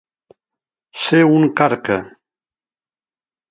[1.01, 2.01] Ser un carca.